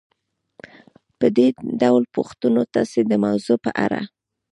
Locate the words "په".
1.19-1.27, 3.65-3.71